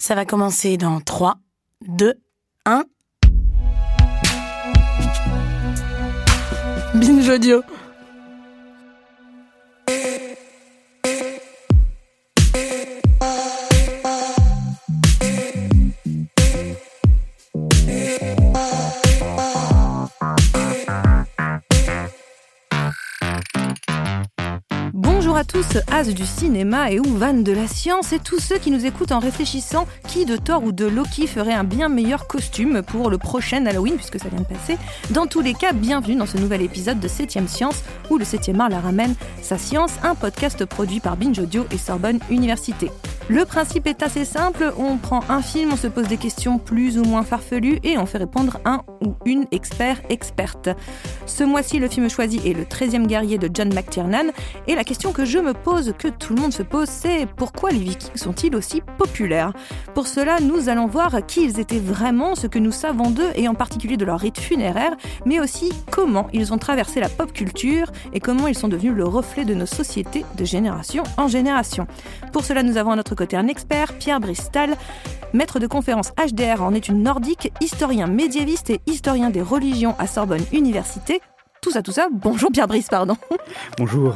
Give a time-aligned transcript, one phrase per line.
[0.00, 1.38] Ça va commencer dans 3,
[1.88, 2.14] 2,
[2.66, 2.84] 1.
[6.94, 7.62] Binge audio.
[25.62, 28.86] Tous, as du cinéma et ou vannes de la science et tous ceux qui nous
[28.86, 33.10] écoutent en réfléchissant qui de Thor ou de Loki ferait un bien meilleur costume pour
[33.10, 34.78] le prochain Halloween puisque ça vient de passer.
[35.10, 38.60] Dans tous les cas, bienvenue dans ce nouvel épisode de 7ème Science où le 7ème
[38.60, 42.90] art la ramène sa science, un podcast produit par Binge Audio et Sorbonne Université.
[43.30, 46.98] Le principe est assez simple, on prend un film, on se pose des questions plus
[46.98, 50.70] ou moins farfelues et on fait répondre un ou une expert experte.
[51.26, 54.32] Ce mois-ci, le film choisi est Le 13e guerrier de John McTiernan
[54.66, 57.70] et la question que je me pose, que tout le monde se pose, c'est pourquoi
[57.70, 59.52] les Vikings sont-ils aussi populaires?
[59.94, 63.46] Pour cela, nous allons voir qui ils étaient vraiment, ce que nous savons d'eux et
[63.46, 67.92] en particulier de leur rite funéraire, mais aussi comment ils ont traversé la pop culture
[68.14, 71.86] et comment ils sont devenus le reflet de nos sociétés de génération en génération.
[72.32, 74.76] Pour cela, nous avons à notre côté un expert, Pierre Bristal,
[75.32, 80.44] maître de conférence HDR en études nordiques, historien médiéviste et historien des religions à Sorbonne
[80.52, 81.20] Université.
[81.60, 83.16] Tout ça, tout ça, bonjour Pierre Brice, pardon.
[83.76, 84.14] Bonjour.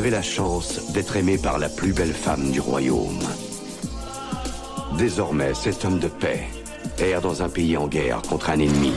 [0.00, 3.18] Avait la chance d'être aimé par la plus belle femme du royaume.
[4.96, 6.48] Désormais, cet homme de paix
[6.98, 8.94] erre dans un pays en guerre contre un ennemi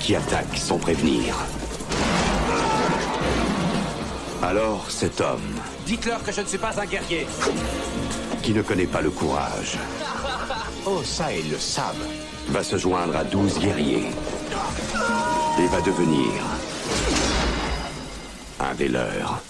[0.00, 1.32] qui attaque sans prévenir.
[4.42, 5.40] Alors cet homme,
[5.86, 7.28] Dites-leur que je ne suis pas un guerrier.
[8.42, 9.78] qui ne connaît pas le courage,
[10.86, 11.94] Oh, ça, ils le savent.
[12.48, 14.08] va se joindre à douze guerriers
[15.60, 16.32] et va devenir
[18.78, 19.42] des leurs.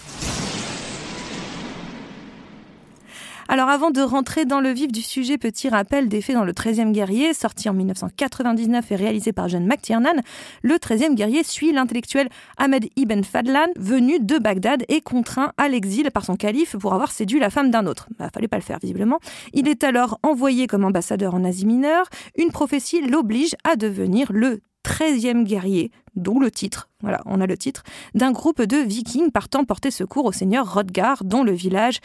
[3.49, 6.53] Alors avant de rentrer dans le vif du sujet, petit rappel des faits dans le
[6.53, 10.23] 13e guerrier, sorti en 1999 et réalisé par John McTiernan,
[10.63, 16.11] le 13e guerrier suit l'intellectuel Ahmed Ibn Fadlan, venu de Bagdad et contraint à l'exil
[16.11, 18.09] par son calife pour avoir séduit la femme d'un autre.
[18.19, 19.19] Bah, fallait pas le faire visiblement.
[19.53, 22.07] Il est alors envoyé comme ambassadeur en Asie mineure.
[22.39, 27.57] Une prophétie l'oblige à devenir le 13e guerrier, dont le titre, voilà, on a le
[27.57, 27.83] titre,
[28.15, 32.01] d'un groupe de vikings partant porter secours au seigneur Rodgar, dont le village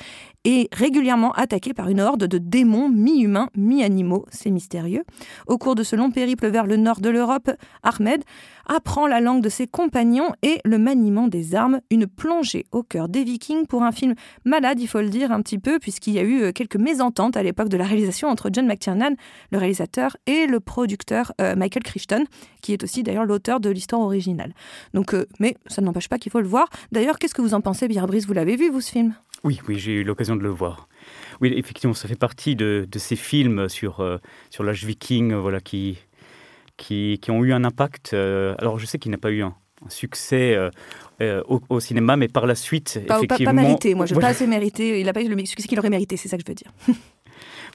[0.46, 5.04] est régulièrement attaqué par une horde de démons mi-humains, mi-animaux, c'est mystérieux.
[5.48, 7.52] Au cours de ce long périple vers le nord de l'Europe,
[7.84, 8.24] Ahmed
[8.68, 13.10] apprend la langue de ses compagnons et le maniement des armes, une plongée au cœur
[13.10, 14.14] des vikings pour un film
[14.46, 17.38] malade, il faut le dire un petit peu, puisqu'il y a eu euh, quelques mésententes
[17.38, 19.16] à l'époque de la réalisation entre John McTiernan,
[19.52, 22.26] le réalisateur, et le producteur euh, Michael Crichton,
[22.62, 24.54] qui est aussi d'ailleurs l'auteur de l'histoire originale.
[24.94, 26.68] Donc, euh, mais ça n'empêche pas qu'il faut le voir.
[26.92, 28.28] D'ailleurs, qu'est-ce que vous en pensez, Pierre Brice?
[28.28, 29.14] Vous l'avez vu, vous, ce film?
[29.44, 30.88] Oui, oui, j'ai eu l'occasion de le voir.
[31.42, 34.04] Oui, effectivement, ça fait partie de, ces films sur,
[34.50, 36.00] sur l'âge viking voilà, qui,
[36.78, 38.12] qui, qui ont eu un impact.
[38.14, 39.56] euh, alors, je sais qu'il n'a pas eu un,
[39.86, 40.70] un succès euh,
[41.22, 43.54] euh, au, au cinéma, mais par la suite, pas, pas- effectivement...
[43.54, 44.28] pas mérité, moi, je Voilà.
[44.30, 45.00] pas assez mérité.
[45.00, 46.72] Il n'a pas eu le succès qu'il aurait mérité, c'est ça que je veux dire.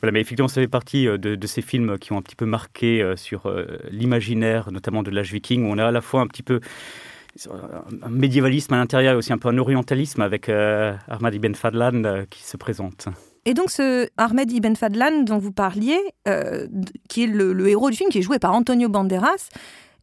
[0.01, 2.35] Voilà, mais effectivement, ça fait partie euh, de, de ces films qui ont un petit
[2.35, 6.01] peu marqué euh, sur euh, l'imaginaire, notamment de l'âge viking, où on a à la
[6.01, 6.59] fois un petit peu
[7.49, 12.43] un médiévalisme à l'intérieur et aussi un peu un orientalisme avec Ahmad Ibn Fadlan qui
[12.43, 13.07] se présente.
[13.44, 15.98] Et donc, ce Ahmed Ibn Fadlan dont vous parliez,
[16.28, 16.66] euh,
[17.08, 19.48] qui est le, héros du film, qui est joué par Antonio Banderas,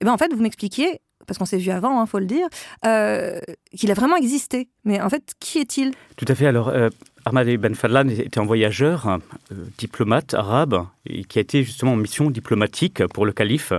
[0.02, 2.48] eh ben, en fait, vous m'expliquiez, parce qu'on s'est vu avant, il faut le dire,
[2.86, 3.40] euh,
[3.76, 4.68] qu'il a vraiment existé.
[4.84, 5.92] Mais en fait, qui est-il?
[6.18, 6.48] Tout à fait.
[6.48, 6.90] Alors, euh,
[7.26, 11.96] Ahmad Ibn Fadlan était un voyageur, euh, diplomate arabe, et qui a été justement en
[11.96, 13.74] mission diplomatique pour le calife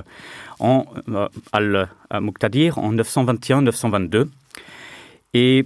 [0.58, 4.28] en euh, Al-Muqtadir en 921-922.
[5.34, 5.64] Et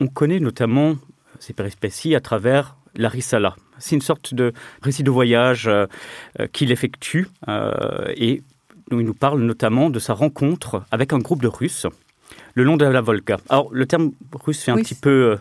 [0.00, 0.96] on connaît notamment
[1.38, 3.56] ces péripéties à travers la Risala.
[3.78, 4.52] C'est une sorte de
[4.82, 5.86] récit de voyage euh,
[6.40, 8.42] euh, qu'il effectue euh, et
[8.90, 11.86] où il nous parle notamment de sa rencontre avec un groupe de Russes
[12.54, 13.38] le long de la Volga.
[13.48, 14.12] Alors, le terme
[14.44, 15.38] russe fait un petit peu...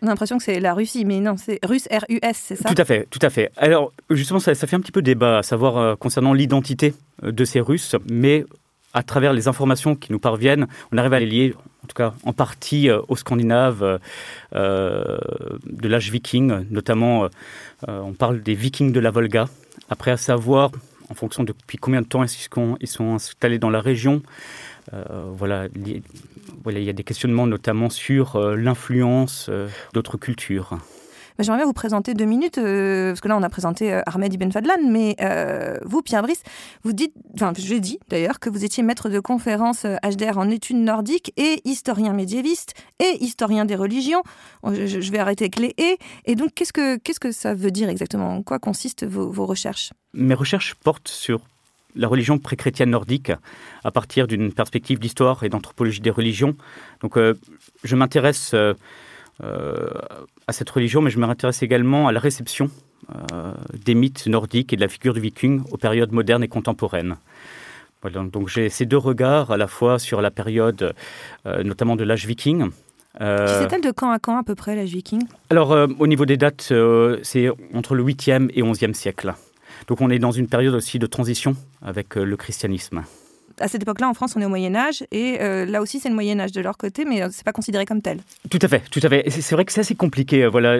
[0.00, 2.68] On a l'impression que c'est la Russie, mais non, c'est russe, R-U-S, c'est ça?
[2.68, 3.50] Tout à fait, tout à fait.
[3.56, 7.44] Alors, justement, ça, ça fait un petit peu débat, à savoir euh, concernant l'identité de
[7.44, 8.44] ces Russes, mais
[8.94, 12.14] à travers les informations qui nous parviennent, on arrive à les lier, en tout cas
[12.24, 13.98] en partie, euh, aux Scandinaves euh,
[14.54, 15.18] euh,
[15.66, 17.28] de l'âge viking, notamment,
[17.86, 19.48] on parle des Vikings de la Volga.
[19.90, 20.70] Après, à savoir,
[21.08, 24.22] en fonction de depuis combien de temps est-ce qu'ils ils sont installés dans la région,
[25.36, 29.50] voilà, il y a des questionnements notamment sur l'influence
[29.92, 30.78] d'autres cultures.
[31.38, 34.02] Mais J'aimerais bien vous présenter deux minutes, euh, parce que là on a présenté euh,
[34.06, 36.42] Ahmed Ibn Fadlan, mais euh, vous, Pierre Brice,
[36.82, 40.50] vous dites, enfin j'ai dit d'ailleurs que vous étiez maître de conférence euh, HDR en
[40.50, 44.22] études nordiques et historien médiéviste et historien des religions.
[44.64, 45.98] Je, vais arrêter avec les et.
[46.24, 48.36] Et donc qu'est-ce que que ça veut dire exactement?
[48.36, 49.92] En quoi consistent vos, vos recherches?
[50.14, 51.40] Mes recherches portent sur
[51.94, 53.32] la religion pré-chrétienne nordique
[53.84, 56.56] à partir d'une perspective d'histoire et d'anthropologie des religions.
[57.02, 57.18] Donc,
[57.84, 58.54] je m'intéresse
[59.40, 62.70] à cette religion, mais je m'intéresse également à la réception
[63.10, 63.52] euh,
[63.84, 67.16] des mythes nordiques et de la figure du viking aux périodes modernes et contemporaines.
[68.00, 70.94] Voilà, donc j'ai ces deux regards à la fois sur la période,
[71.46, 72.70] euh, notamment de l'âge viking.
[73.20, 75.22] Euh, C'est-elle de quand à quand à peu près, l'âge viking?
[75.50, 79.34] Alors, euh, au niveau des dates, euh, c'est entre le 8e et 11e siècle.
[79.88, 83.02] Donc, on est dans une période aussi de transition avec euh, le christianisme.
[83.60, 86.08] À cette époque-là, en France, on est au Moyen Âge, et euh, là aussi, c'est
[86.08, 88.18] le Moyen Âge de leur côté, mais euh, c'est pas considéré comme tel.
[88.50, 89.28] Tout à fait, tout à fait.
[89.30, 90.44] C'est vrai que c'est assez compliqué.
[90.44, 90.78] euh, Voilà,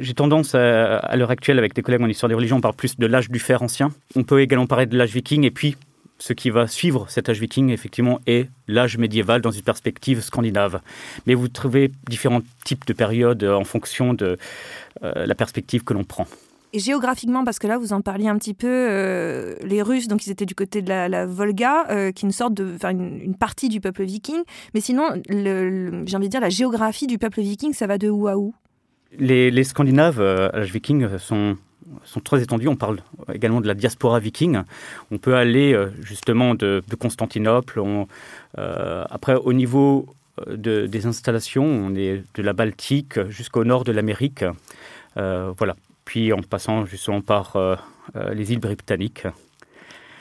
[0.00, 2.98] j'ai tendance à, l'heure actuelle, avec des collègues en histoire des religions, on parle plus
[2.98, 3.92] de l'âge du fer ancien.
[4.16, 5.76] On peut également parler de l'âge viking, et puis
[6.18, 10.80] ce qui va suivre cet âge viking, effectivement, est l'âge médiéval dans une perspective scandinave.
[11.26, 14.38] Mais vous trouvez différents types de périodes en fonction de
[15.02, 16.28] la perspective que l'on prend.
[16.74, 20.26] Et géographiquement, parce que là, vous en parliez un petit peu, euh, les Russes, donc
[20.26, 23.34] ils étaient du côté de la, Volga, euh, qui est une sorte de, enfin, une,
[23.34, 24.42] partie du peuple viking.
[24.72, 28.26] Mais sinon, j'ai envie de dire, la géographie du peuple viking, ça va de où
[28.26, 28.54] à où?
[29.18, 31.58] Les, Scandinaves euh, à l'âge viking sont,
[32.04, 32.68] sont très étendus.
[32.68, 33.00] On parle
[33.34, 34.62] également de la diaspora viking.
[35.10, 37.80] On peut aller euh, justement de, Constantinople.
[37.80, 38.06] On-
[38.56, 40.06] après, au niveau
[40.48, 44.46] de- des installations, on est de la Baltique jusqu'au nord de l'Amérique.
[45.16, 45.76] Voilà.
[46.04, 47.76] Puis en passant justement par euh,
[48.16, 49.26] euh, les îles britanniques.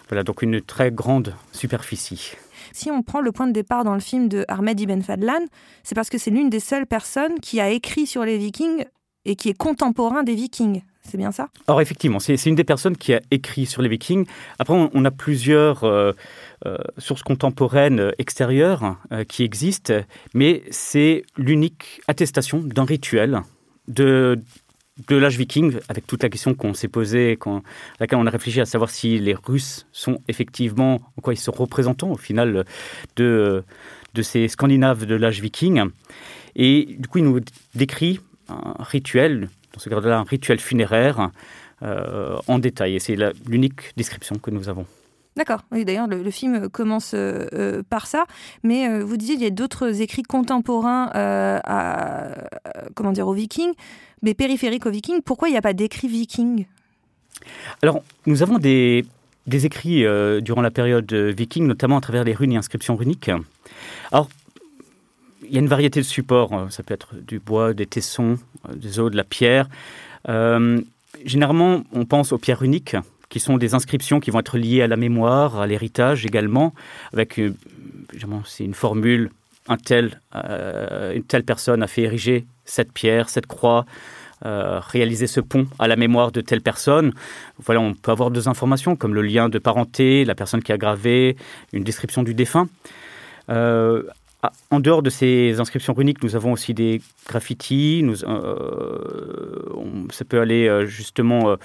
[0.09, 2.33] Voilà, donc une très grande superficie.
[2.73, 5.45] Si on prend le point de départ dans le film de Ahmed Ibn Fadlan,
[5.83, 8.85] c'est parce que c'est l'une des seules personnes qui a écrit sur les vikings
[9.25, 10.81] et qui est contemporain des vikings.
[11.03, 11.47] C'est bien ça?
[11.67, 14.25] Alors effectivement, c'est une des personnes qui a écrit sur les Vikings.
[14.59, 16.13] Après, on, on a plusieurs euh,
[16.65, 19.93] euh, sources contemporaines extérieures euh, qui existent,
[20.33, 23.41] mais c'est l'unique attestation d'un rituel
[23.87, 24.39] de,
[25.07, 27.61] de l'âge viking, avec toute la question qu'on s'est posée, à
[27.99, 31.51] laquelle on a réfléchi à savoir si les Russes sont effectivement, en quoi ils sont
[31.51, 32.65] représentants au final
[33.15, 33.63] de,
[34.21, 35.83] ces Scandinaves de l'âge viking.
[36.55, 37.39] Et du coup, il nous
[37.75, 41.31] décrit un rituel, dans ce cadre-là, un rituel funéraire
[41.83, 42.95] euh, en détail.
[42.95, 43.15] Et c'est
[43.47, 44.85] l'unique description que nous avons.
[45.37, 45.61] D'accord.
[45.71, 48.25] Oui, d'ailleurs, le, film commence euh, euh, par ça.
[48.63, 51.09] Mais vous disiez, il y a d'autres écrits contemporains
[52.93, 53.73] comment dire, aux Vikings,
[54.21, 55.21] mais périphériques aux Vikings.
[55.21, 56.65] Pourquoi il n'y a pas d'écrits Vikings
[57.81, 59.05] Alors, nous avons des,
[59.47, 63.31] écrits euh, durant la période euh, viking, notamment à travers les runes et inscriptions runiques.
[64.11, 64.29] Alors,
[65.43, 66.53] il y a une variété de supports.
[66.53, 68.37] euh, Ça peut être du bois, des tessons,
[68.73, 69.67] des os, de la pierre.
[71.25, 72.95] Généralement, on pense aux pierres runiques,
[73.29, 76.73] qui sont des inscriptions qui vont être liées à la mémoire, à l'héritage également,
[77.11, 77.39] avec
[78.45, 79.29] c'est une formule.
[79.69, 83.85] Euh, une telle personne a fait ériger cette pierre, cette croix,
[84.45, 87.13] euh, réaliser ce pont à la mémoire de telle personne.
[87.59, 90.77] Voilà, on peut avoir deux informations comme le lien de parenté, la personne qui a
[90.77, 91.37] gravé,
[91.73, 92.67] une description du défunt.
[93.49, 94.03] Euh,
[94.71, 98.03] en dehors de ces inscriptions runiques, nous avons aussi des graffitis.
[98.25, 101.55] On- ça peut aller justement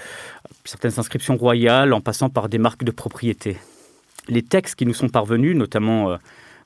[0.63, 3.57] certaines inscriptions royales en passant par des marques de propriété.
[4.27, 6.19] Les textes qui nous sont parvenus, notamment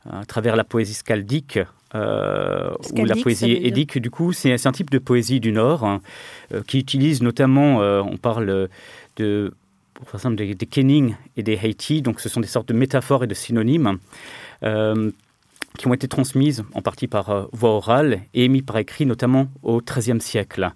[0.10, 1.60] à travers la poésie scaldique,
[1.94, 6.02] euh, ou la poésie édique, du coup, c'est un type de poésie du Nord hein,
[6.54, 8.70] euh, qui utilise notamment, euh, on parle
[9.18, 9.54] de,
[9.96, 13.26] par exemple, des, des kenning et des haiti, donc ce sont des sortes de métaphores
[13.26, 13.98] et de synonymes
[14.64, 15.12] euh,
[15.78, 19.82] qui ont été transmises en partie par voie orale et émises par écrit, notamment au
[19.82, 20.72] XIIIe siècle.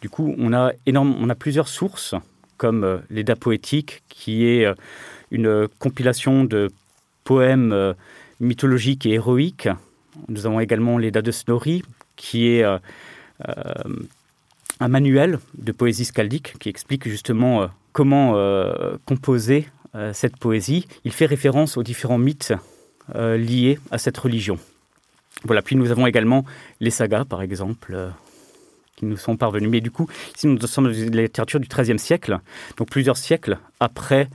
[0.00, 2.14] Du coup, on a, énorme, on a plusieurs sources,
[2.56, 4.66] comme l'Eda poétique, qui est
[5.30, 6.70] une compilation de
[7.24, 7.94] poèmes
[8.42, 9.68] mythologiques et héroïques.
[10.28, 11.82] Nous avons également l'Eda de Snorri,
[12.16, 12.78] qui est euh,
[13.48, 13.54] euh,
[14.80, 18.34] un manuel de poésie scaldique qui explique justement euh, comment
[19.04, 19.68] composer
[20.14, 20.86] cette poésie.
[21.04, 22.54] Il fait référence aux différents mythes
[23.14, 24.58] liés à cette religion.
[25.44, 26.46] Voilà, puis nous avons également
[26.80, 28.10] les sagas, par exemple,
[28.96, 29.68] qui nous sont parvenus.
[29.68, 32.38] Mais du coup, ici, nous sommes dans la littérature du XIIIe siècle,
[32.78, 34.30] donc plusieurs siècles après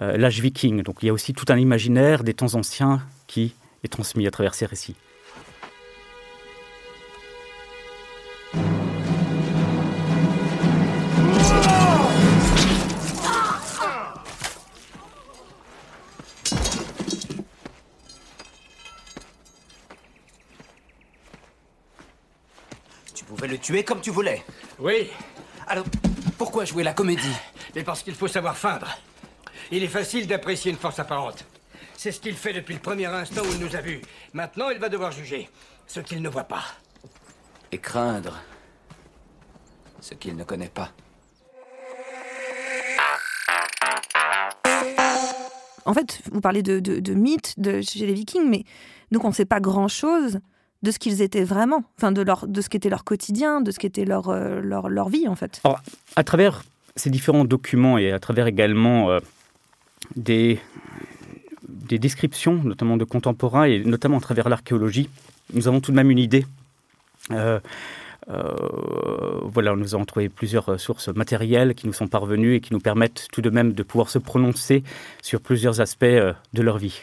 [0.00, 0.82] euh, l'âge viking.
[0.82, 3.54] Donc il y a aussi tout un imaginaire des temps anciens qui
[3.84, 4.96] est transmis à travers ces récits.
[23.14, 24.42] Tu pouvais le tuer comme tu voulais.
[24.78, 25.10] Oui,
[25.66, 25.84] Alors,
[26.38, 27.34] pourquoi jouer la comédie?
[27.74, 28.88] Mais parce qu'il faut savoir feindre.
[29.70, 31.44] Il est facile d'apprécier une force apparente.
[32.06, 34.00] C'est ce qu'il fait depuis le premier instant où il nous a vus.
[34.32, 35.50] Maintenant, il va devoir juger
[35.88, 36.62] ce qu'il ne voit pas.
[37.72, 38.40] Et craindre
[40.00, 40.92] ce qu'il ne connaît pas.
[45.84, 48.62] En fait, vous parlez de, de, de mythes de, chez les Vikings, mais
[49.10, 50.38] donc on ne sait pas grand-chose
[50.84, 53.80] de ce qu'ils étaient vraiment, enfin de, leur, de ce qu'était leur quotidien, de ce
[53.80, 55.60] qu'était leur, euh, leur, leur vie en fait.
[55.64, 55.80] Alors,
[56.14, 56.62] à travers
[56.94, 59.18] ces différents documents et à travers également euh,
[60.14, 60.60] des,
[61.88, 65.08] des descriptions, notamment de contemporains et notamment à travers l'archéologie,
[65.52, 66.44] nous avons tout de même une idée.
[67.32, 67.60] Euh,
[68.28, 68.54] euh,
[69.44, 73.28] voilà, nous avons trouvé plusieurs sources matérielles qui nous sont parvenues et qui nous permettent
[73.32, 74.82] tout de même de pouvoir se prononcer
[75.22, 77.02] sur plusieurs aspects euh, de leur vie.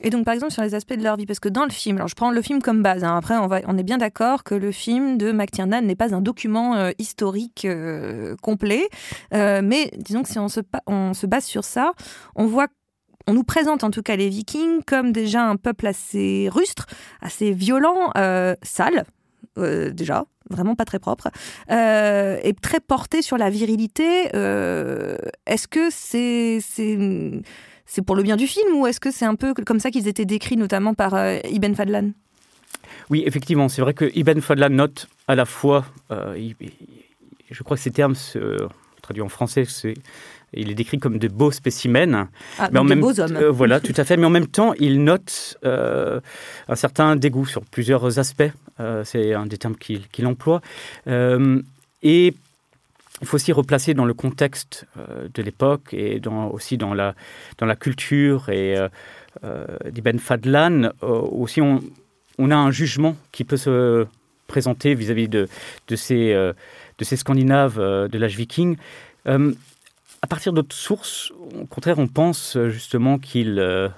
[0.00, 1.96] Et donc, par exemple, sur les aspects de leur vie, parce que dans le film,
[1.96, 4.44] alors je prends le film comme base, hein, après on, va, on est bien d'accord
[4.44, 7.66] que le film de McTiernan n'est pas un document historique
[8.42, 8.90] complet,
[9.32, 11.92] mais disons que si on se, on se base sur ça,
[12.34, 12.68] on voit
[13.26, 16.86] on nous présente en tout cas les Vikings comme déjà un peuple assez rustre,
[17.20, 19.04] assez violent, euh, sale,
[19.58, 21.28] euh, déjà, vraiment pas très propre,
[21.70, 24.26] euh, et très porté sur la virilité.
[25.46, 26.98] Est-ce que c'est c'est
[27.84, 30.08] c'est pour le bien du film ou est-ce que c'est un peu comme ça qu'ils
[30.08, 31.14] étaient décrits notamment par
[31.44, 32.10] Ibn Fadlan?
[33.10, 37.90] Oui, effectivement, c'est vrai que Ibn Fadlan note à la fois, je crois que ces
[37.92, 38.66] termes, se-
[39.02, 39.94] traduits en français, c'est-
[40.52, 42.28] il est décrit comme de beaux spécimens.
[42.58, 43.36] ah, Mais en de même beaux hommes.
[43.36, 44.16] Euh, voilà, tout à fait.
[44.16, 46.20] Mais en même temps, il note euh,
[46.68, 48.50] un certain dégoût sur plusieurs aspects.
[48.80, 50.60] Euh, c'est un des termes qu'il qu'il emploie.
[52.02, 52.34] Et
[53.22, 54.86] il faut aussi replacer dans le contexte
[55.34, 57.14] de l'époque et dans, aussi dans la,
[57.56, 58.76] dans la culture et
[59.90, 60.90] d'Ibn Fadlan.
[61.00, 61.80] aussi, on,
[62.38, 64.06] on a un jugement qui peut se
[64.46, 65.48] présenter vis-à-vis de,
[65.88, 68.76] de, ces, de ces Scandinaves de l'âge viking.
[70.26, 73.88] À partir d'autres sources, au contraire, on pense euh, justement qu'ils euh,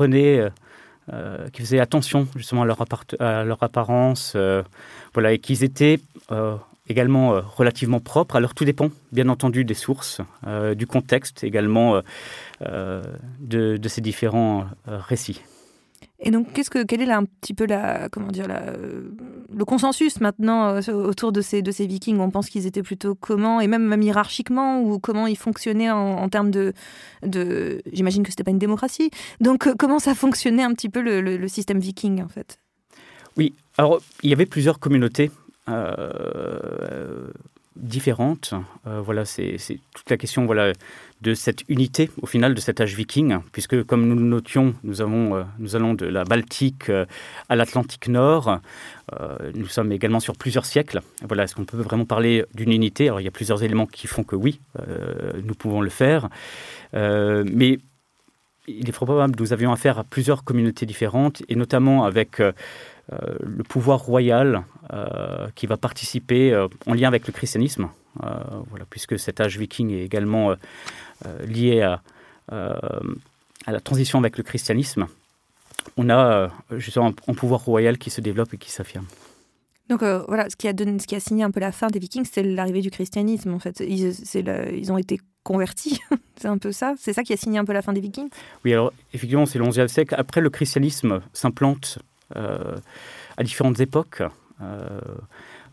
[0.00, 0.50] euh,
[1.12, 2.64] euh, qu'ils faisaient attention justement à
[3.44, 4.36] leur, apparence,
[5.14, 6.00] voilà, et qu'ils étaient
[6.88, 8.34] également relativement propres.
[8.34, 10.20] Alors tout dépend, bien entendu, des sources,
[10.76, 12.02] du contexte également
[12.60, 15.42] de, ces différents récits.
[16.20, 20.74] Et donc, qu'est-ce que, quel est un petit peu la, comment dire, le consensus maintenant
[20.74, 22.18] euh, autour de ces, de ces Vikings?
[22.18, 26.50] On pense qu'ils étaient plutôt comment, et même, hiérarchiquement, ou comment ils fonctionnaient en, termes
[26.50, 26.72] de,
[27.92, 29.10] j'imagine que c'était pas une démocratie.
[29.40, 32.58] Donc, euh, comment ça fonctionnait un petit peu le, le- système Viking en fait?
[33.36, 35.30] Oui, alors il y avait plusieurs communautés
[35.68, 37.28] euh,
[37.76, 38.54] différentes.
[38.84, 40.72] Voilà, c'est c'est toute la question voilà,
[41.20, 45.00] de cette unité au final de cet âge viking, puisque comme nous le notions, nous,
[45.00, 47.06] avons, euh, nous allons de la Baltique euh,
[47.48, 48.60] à l'Atlantique Nord.
[49.18, 51.00] Euh, nous sommes également sur plusieurs siècles.
[51.26, 53.08] Voilà, est-ce qu'on peut vraiment parler d'une unité?
[53.08, 54.60] Alors il y a plusieurs éléments qui font que oui,
[55.44, 56.28] nous pouvons le faire.
[56.92, 57.78] Mais
[58.66, 63.64] il est probable que nous avions affaire à plusieurs communautés différentes, et notamment avec le
[63.66, 64.64] pouvoir royal
[65.54, 66.54] qui va participer
[66.86, 70.54] en lien avec le christianisme, voilà, puisque cet âge viking est également euh,
[71.26, 72.02] euh, lié à,
[72.52, 72.74] euh,
[73.66, 75.06] à la transition avec le christianisme.
[75.96, 76.48] On a euh,
[76.78, 79.06] justement un, un pouvoir royal qui se développe et qui s'affirme.
[79.88, 81.86] Donc euh, voilà, ce qui, a donné, ce qui a signé un peu la fin
[81.88, 83.80] des Vikings, c'est l'arrivée du christianisme en fait.
[83.80, 85.98] Ils, c'est le- ils ont été convertis,
[86.36, 88.28] c'est un peu ça C'est ça qui a signé un peu la fin des Vikings?
[88.64, 90.14] Oui, alors effectivement, c'est le XIe siècle.
[90.18, 91.98] Après, le christianisme s'implante
[92.36, 92.76] euh,
[93.38, 94.20] à différentes époques.
[94.20, 94.28] Euh,
[94.60, 95.00] euh,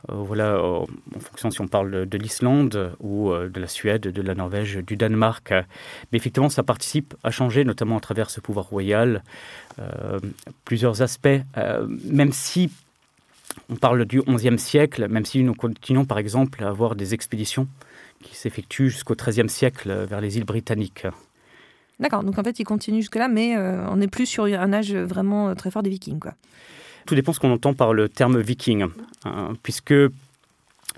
[0.10, 0.86] voilà, euh,
[1.16, 4.36] en fonction si on parle de, de l'Islande ou euh, de la Suède, de la
[4.36, 5.52] Norvège, du Danemark.
[5.52, 9.24] Mais effectivement, ça participe à changer, notamment à travers ce pouvoir royal,
[9.80, 10.20] euh,
[10.64, 11.28] plusieurs aspects.
[11.58, 12.70] Euh, même si
[13.70, 17.68] on parle du XIe siècle, même si nous continuons par exemple à avoir des expéditions
[18.24, 21.08] qui s'effectuent jusqu'au XIIIe siècle euh, vers les îles britanniques.
[22.00, 24.94] D'accord, donc en fait, ils continuent jusque-là, mais euh, on n'est plus sur un âge
[24.94, 26.34] vraiment euh, très fort des Vikings, quoi.
[27.06, 28.86] Tout dépend ce qu'on entend par le terme viking,
[29.26, 29.94] hein, puisque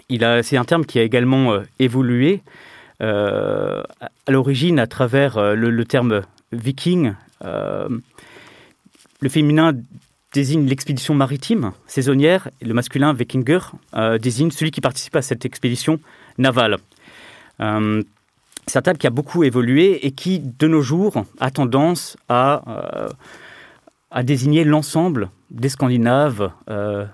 [0.09, 2.41] c'est un terme qui a également euh, évolué
[3.01, 6.21] euh, à l'origine à travers euh, le, terme
[6.51, 7.13] viking.
[7.43, 9.73] le féminin
[10.33, 13.59] désigne l'expédition maritime saisonnière et le masculin vikinger
[14.19, 15.99] désigne celui qui participe à cette expédition
[16.37, 16.77] navale.
[17.59, 22.61] C'est un terme qui a beaucoup évolué et qui, de nos jours, a tendance à,
[24.09, 27.05] à désigner l'ensemble des Scandinaves euh,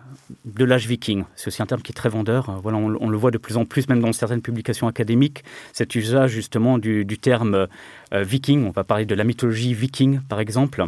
[0.46, 1.24] de l'âge viking.
[1.36, 2.52] C'est aussi un terme qui est très vendeur.
[2.62, 6.32] Voilà, on, le voit de plus en plus, même dans certaines publications académiques, cet usage
[6.32, 7.68] justement du, terme
[8.14, 8.66] euh, viking.
[8.66, 10.86] On va parler de la mythologie viking, par exemple.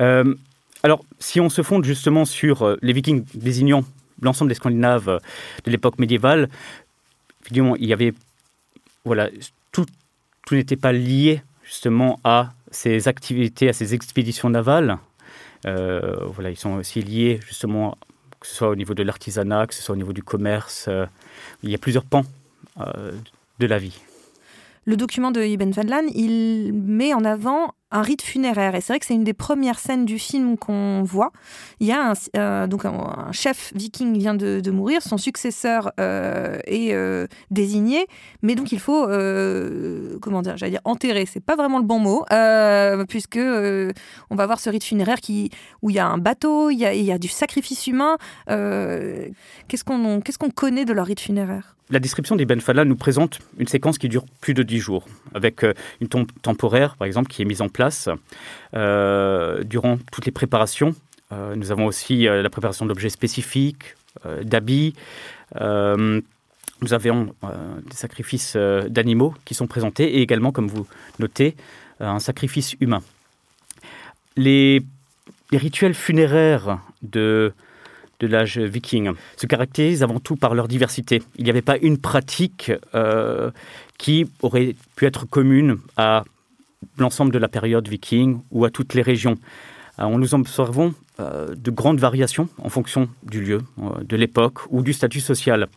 [0.00, 0.34] Euh,
[0.82, 3.84] alors, si on se fonde justement sur les vikings désignant
[4.22, 5.20] l'ensemble des Scandinaves
[5.64, 6.48] de l'époque médiévale,
[7.50, 8.12] il y avait
[9.04, 9.30] voilà,
[9.72, 9.86] tout,
[10.46, 14.98] tout n'était pas lié justement à ces activités, à ces expéditions navales.
[15.66, 17.96] Euh, voilà, ils sont aussi liés justement,
[18.40, 20.86] que ce soit au niveau de l'artisanat, que ce soit au niveau du commerce.
[20.88, 21.06] Euh,
[21.62, 22.24] il y a plusieurs pans
[22.80, 23.12] euh,
[23.58, 24.00] de la vie.
[24.84, 28.74] Le document de Ibn Fadlan, il met en avant un rite funéraire.
[28.74, 31.30] Et c'est vrai que c'est une des premières scènes du film qu'on voit.
[31.80, 36.58] Il y a un, euh, donc un, chef viking vient de, mourir, son successeur euh,
[36.66, 38.06] est euh, désigné,
[38.42, 39.06] mais donc il faut,
[40.20, 42.24] comment dire, j'allais dire enterrer, c'est pas vraiment le bon mot,
[43.08, 45.50] puisque on va voir ce rite funéraire qui,
[45.82, 48.16] où il y a un bateau, il y a, il y a du sacrifice humain.
[48.48, 51.75] Qu'est-ce qu'on qu'est-ce qu'on connaît de leur rite funéraire?
[51.90, 55.64] La description d'Ibn Fadla nous présente une séquence qui dure plus de dix jours, avec
[56.00, 58.08] une tombe temporaire, par exemple, qui est mise en place
[58.74, 60.94] euh, durant toutes les préparations.
[61.32, 64.94] Euh, nous avons aussi euh, la préparation d'objets spécifiques, euh, d'habits.
[65.60, 66.20] Euh,
[66.82, 67.48] nous avons euh,
[67.88, 70.86] des sacrifices euh, d'animaux qui sont présentés et également, comme vous
[71.18, 71.56] notez,
[72.00, 73.02] euh, un sacrifice humain.
[74.36, 74.82] Les
[75.52, 77.54] rituels funéraires de,
[78.20, 81.22] de l'âge viking se caractérisent avant tout par leur diversité.
[81.36, 83.50] Il n'y avait pas une pratique euh,
[83.98, 86.24] qui aurait pu être commune à
[86.98, 89.36] l'ensemble de la période viking ou à toutes les régions.
[89.98, 94.60] Alors, on nous observons euh, de grandes variations en fonction du lieu, euh, de l'époque
[94.70, 95.68] ou du statut social.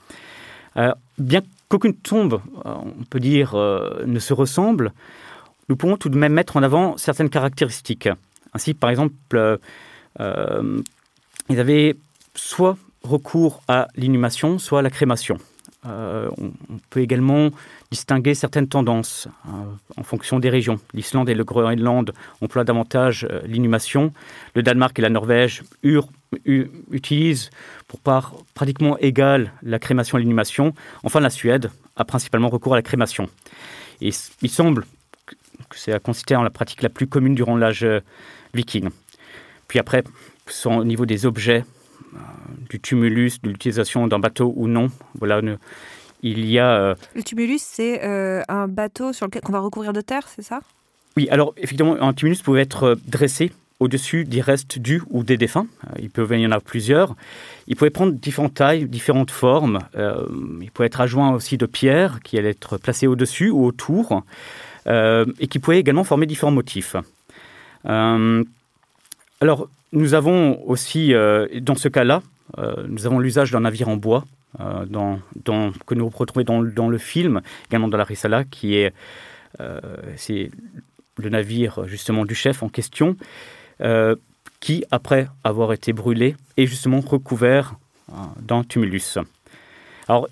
[0.78, 4.92] Euh, bien qu'aucune tombe, euh, on peut dire, euh, ne se ressemble,
[5.70, 8.10] nous pouvons tout de même mettre en avant certaines caractéristiques.
[8.54, 9.58] Ainsi, par exemple, euh,
[10.20, 10.82] euh,
[11.50, 11.96] ils avaient
[12.40, 15.38] soit recours à l'inhumation, soit à la crémation.
[15.86, 16.52] Euh, on,
[16.90, 17.52] peut également
[17.90, 19.50] distinguer certaines tendances euh,
[19.96, 20.80] en fonction des régions.
[20.94, 24.12] L'Islande et le Groenland emploient davantage euh, l'inhumation.
[24.56, 25.64] Le Danemark et la Norvège
[26.46, 27.50] utilisent
[27.88, 30.74] pour part pratiquement égale la crémation et l'inhumation.
[31.04, 33.30] Enfin, la Suède a principalement recours à la crémation.
[34.02, 34.14] Il
[34.50, 34.86] semble
[35.70, 38.02] que c'est à considérer la pratique la plus commune durant l'âge euh,
[38.54, 38.90] viking.
[39.68, 40.04] Puis après,
[40.66, 41.64] au niveau des objets,
[42.70, 45.56] du tumulus, de l'utilisation d'un bateau ou non, voilà, ne,
[46.22, 46.72] il y a.
[46.80, 46.96] Euh...
[47.16, 50.62] Le tumulus, c'est euh, un bateau sur lequel on va recouvrir de terre, c'est ça?
[51.18, 55.38] Oui, alors effectivement, un tumulus pouvait être euh, dressé au-dessus des restes du ou des
[55.38, 55.68] défunts.
[55.88, 57.16] Euh, il peut y en avoir plusieurs.
[57.68, 59.80] Il pouvait prendre différentes tailles, différentes formes.
[59.96, 60.26] Euh,
[60.62, 64.24] il pouvait être adjoint aussi de pierres qui allaient être placées au-dessus ou autour
[64.88, 66.96] euh, et qui pouvaient également former différents motifs.
[69.42, 72.22] Alors, nous avons aussi, euh, dans ce cas-là,
[72.58, 74.26] euh, nous avons l'usage d'un navire en bois
[74.60, 74.86] euh,
[75.86, 78.94] que nous retrouvons dans, le film, également dans la Risala, qui est,
[79.60, 83.16] le navire justement du chef en question,
[84.60, 87.76] qui, après avoir été brûlé, est justement recouvert
[88.42, 89.18] d'un tumulus.
[90.08, 90.28] Alors,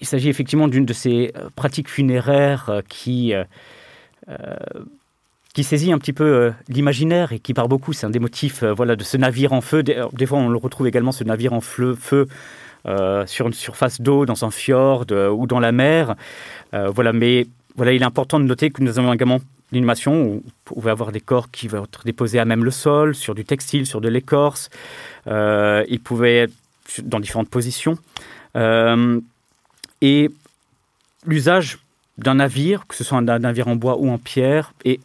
[0.00, 3.32] il s'agit effectivement d'une de ces pratiques funéraires qui,
[5.54, 7.94] qui saisit un petit peu euh, l'imaginaire et qui part beaucoup.
[7.94, 9.82] C'est un des motifs euh, voilà, de ce navire en feu.
[9.82, 11.96] Des, des fois, on le retrouve également, ce navire en feu,
[12.86, 16.16] euh, sur une surface d'eau, dans un fjord euh, ou dans la mer.
[16.74, 19.40] Euh, voilà, mais voilà, il est important de noter que nous avons également
[19.72, 23.14] l'inhumation où vous pouvez avoir des corps qui vont être déposés à même le sol,
[23.14, 24.70] sur du textile, sur de l'écorce.
[25.28, 26.52] Euh, ils pouvaient être
[27.04, 27.96] dans différentes positions.
[28.56, 29.20] Euh,
[30.02, 30.30] et
[31.26, 31.78] l'usage
[32.18, 35.00] d'un navire, que ce soit un navire en bois ou en pierre, est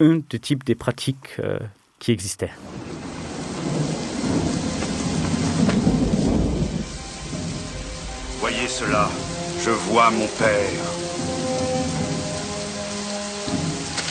[0.00, 1.58] un des types des pratiques euh,
[1.98, 2.52] qui existaient.
[8.40, 9.08] Voyez cela,
[9.64, 10.82] je vois mon père.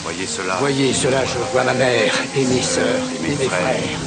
[0.02, 0.56] Voyez cela.
[0.56, 3.98] Voyez cela, je vois ma mère et mes sœurs et mes frères.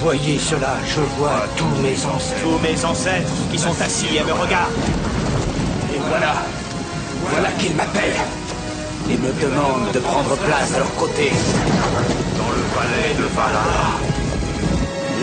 [0.00, 2.42] Voyez cela, je vois tous mes ancêtres.
[2.42, 4.72] Tous mes ancêtres qui sont assis et me regardent.
[5.94, 6.34] Et voilà,
[7.30, 8.43] voilà qu'ils m'appellent
[9.10, 11.30] et me demandent de prendre place à leur côté.
[12.38, 14.00] Dans le palais de Valhalla.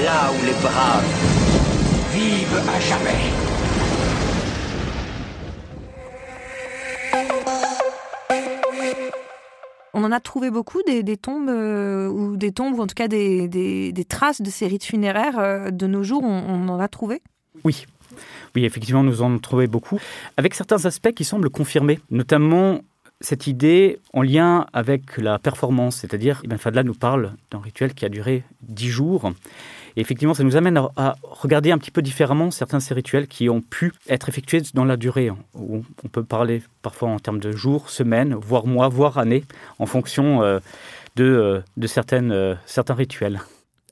[0.04, 1.10] Là où les braves
[2.13, 3.24] vivent à jamais.
[9.94, 12.96] On en a trouvé beaucoup des, des tombes euh, ou des tombes ou en tout
[12.96, 16.24] cas des, des, des traces de ces rites funéraires euh, de nos jours.
[16.24, 17.22] On, on en a trouvé?
[17.63, 17.86] Oui.
[18.56, 20.00] Oui, effectivement, nous en trouvons beaucoup,
[20.38, 22.80] avec certains aspects qui semblent confirmer, notamment
[23.22, 28.06] cette idée en lien avec la performance, c'est-à-dire Ibn Fadla nous parle d'un rituel qui
[28.06, 29.32] a duré dix jours.
[29.96, 33.28] Et effectivement, ça nous amène à, regarder un petit peu différemment certains de ces rituels
[33.28, 37.40] qui ont pu être effectués dans la durée, où on peut parler parfois en termes
[37.40, 39.44] de jours, semaines, voire mois, voire années,
[39.80, 40.60] en fonction euh,
[41.16, 43.42] de, euh, de certaines, euh, certains rituels.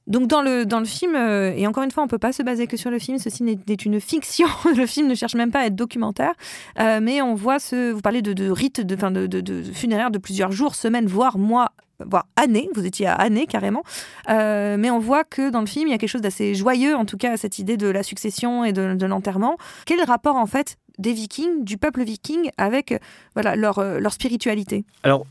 [0.10, 2.42] Donc dans le, dans le film, euh, et encore une fois, on peut pas se
[2.42, 5.62] baser que sur le film, ceci n'est une fiction, le film ne cherche même pas
[5.62, 6.34] à être documentaire,
[6.80, 10.18] euh, mais on voit ce, vous parlez de, rites, de, de, de, de funéraires de
[10.18, 11.72] plusieurs jours, semaines, voire mois,
[12.04, 13.84] voire années, vous étiez à années carrément,
[14.30, 16.96] Euh, mais on voit que dans le film, il y a quelque chose d'assez joyeux,
[16.96, 19.58] en tout cas, à cette idée de la succession et de, de l'enterrement.
[19.86, 23.00] Quel rapport en fait des vikings, du peuple viking, avec
[23.36, 24.86] voilà, leur, leur spiritualité?
[25.04, 25.26] Alors,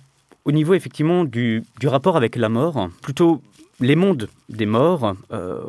[0.44, 3.42] au niveau effectivement du, du rapport avec la mort, plutôt
[3.80, 5.60] les mondes des morts, euh,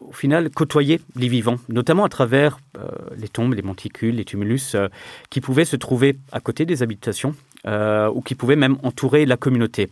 [0.00, 4.74] au final, côtoyaient les vivants, notamment à travers euh, les tombes, les monticules, les tumulus,
[4.74, 4.88] euh,
[5.30, 7.34] qui pouvaient se trouver à côté des habitations
[7.66, 9.90] ou qui pouvaient même entourer la communauté.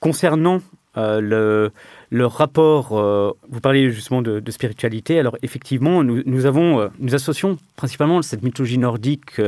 [0.00, 0.60] Concernant
[0.94, 1.70] le,
[2.26, 8.42] rapport, vous parlez justement de, spiritualité, alors effectivement, nous, nous avons, nous associons principalement cette
[8.42, 9.40] mythologie nordique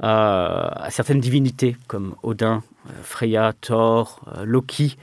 [0.00, 2.62] à, certaines divinités comme Odin,
[3.02, 4.96] Freya, Thor, euh, Loki,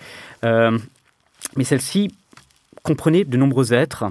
[0.44, 0.78] Euh,
[1.56, 2.10] mais celle-ci
[2.84, 4.06] comprenait de nombreux êtres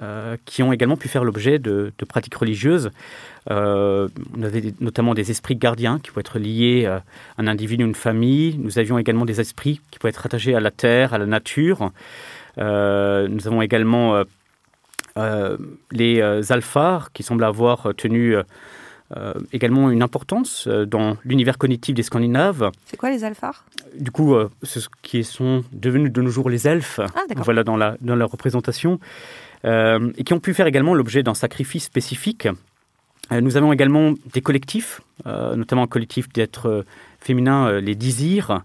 [0.00, 2.90] euh, qui ont également pu faire l'objet de, pratiques religieuses.
[3.50, 7.02] Euh, on avait notamment des esprits gardiens qui pouvaient être liés euh, à
[7.42, 8.56] un individu ou une famille.
[8.58, 11.90] Nous avions également des esprits qui pouvaient être rattachés à la terre, à la nature.
[12.58, 14.24] Euh, nous avons également euh,
[15.16, 15.56] euh,
[15.90, 18.36] les euh, alphars qui semblent avoir tenu
[19.16, 22.70] euh, également une importance euh, dans l'univers cognitif des Scandinaves.
[22.84, 23.64] C'est quoi les alphars
[23.98, 27.76] Du coup, euh, ce qui sont devenus de nos jours les elfes, Ah, voilà dans
[27.76, 29.00] la, dans leur représentation,
[29.64, 32.48] euh, et qui ont pu faire également l'objet d'un sacrifice spécifique.
[33.30, 36.86] Nous avons également des collectifs, notamment un collectif d'êtres
[37.20, 38.62] féminins, les désirs,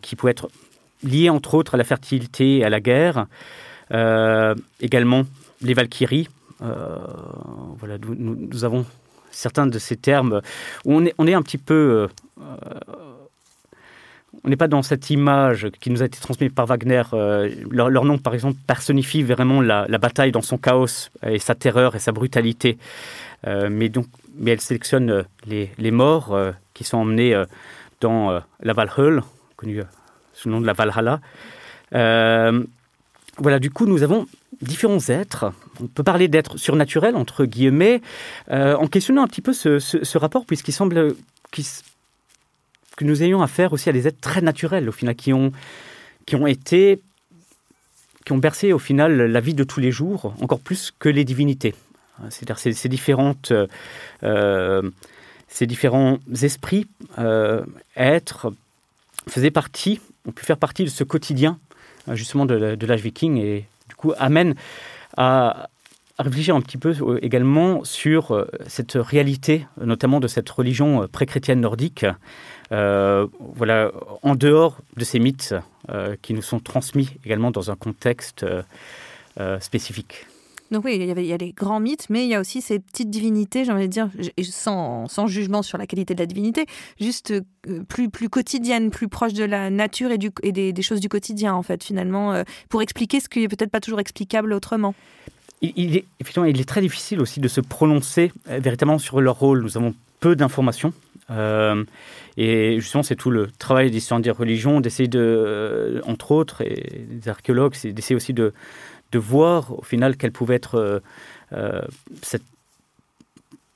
[0.00, 0.48] qui pouvaient être
[1.02, 3.26] liés entre autres à la fertilité et à la guerre.
[4.80, 5.24] Également
[5.60, 6.28] les valkyries.
[6.60, 8.86] Voilà, nous avons
[9.34, 10.40] certains de ces termes
[10.84, 12.08] on est, on est un petit peu.
[12.40, 12.48] euh,
[14.42, 17.02] on n'est pas dans cette image qui nous a été transmise par Wagner.
[17.14, 21.54] euh, leur, nom, par exemple, personnifie vraiment la, la bataille dans son chaos et sa
[21.54, 22.76] terreur et sa brutalité.
[23.46, 27.46] Euh, mais, donc, mais elle sélectionne euh, les, les morts euh, qui sont emmenés euh,
[28.00, 29.22] dans euh, la Valhalla,
[29.56, 29.84] connue euh,
[30.34, 31.20] sous le nom de la Valhalla.
[31.94, 32.62] Euh,
[33.38, 34.26] voilà, du coup, nous avons
[34.60, 35.52] différents êtres.
[35.80, 38.00] On peut parler d'êtres surnaturels, entre guillemets,
[38.50, 41.14] euh, en questionnant un petit peu ce, ce- rapport, puisqu'il semble
[41.50, 45.52] que nous ayons affaire aussi à des êtres très naturels, au final, qui ont,
[46.26, 47.00] qui ont été,
[48.24, 51.24] qui ont bercé, au final, la vie de tous les jours, encore plus que les
[51.24, 51.74] divinités.
[52.30, 53.52] C'est-à-dire ces, différentes,
[54.22, 54.90] euh,
[55.48, 56.86] ces différents esprits,
[57.18, 57.64] euh,
[57.96, 58.52] êtres,
[59.28, 61.58] faisaient partie, ont pu faire partie de ce quotidien,
[62.12, 64.54] justement, de, de l'âge viking, et du coup, amène
[65.16, 65.68] à,
[66.18, 71.06] réfléchir un petit peu euh, également sur euh, cette réalité, notamment de cette religion euh,
[71.08, 72.06] pré-chrétienne nordique,
[72.70, 75.54] voilà, en dehors de ces mythes
[76.22, 78.44] qui nous sont transmis également dans un contexte
[79.60, 80.26] spécifique.
[80.74, 83.08] Donc oui, il y, a les grands mythes, mais il y a aussi ces petites
[83.08, 84.10] divinités, j'ai envie de dire,
[84.42, 86.66] sans, sans jugement sur la qualité de la divinité,
[86.98, 90.82] juste euh, plus, plus quotidienne, plus proche de la nature et, du, et des, des
[90.82, 94.00] choses du quotidien, en fait, finalement, euh, pour expliquer ce qui est peut-être pas toujours
[94.00, 94.96] explicable autrement.
[95.62, 99.62] Il, il est très difficile aussi de se prononcer euh, véritablement sur leur rôle.
[99.62, 100.94] Nous avons peu d'informations.
[101.30, 101.84] Euh,
[102.38, 106.62] et justement, c'est tout le travail des historiens des religions, d'essayer de, euh, entre autres,
[106.62, 108.54] et des archéologues, c'est d'essayer aussi de,
[109.12, 111.02] de voir au final quelle pouvait être
[111.52, 111.82] euh,
[112.22, 112.42] cette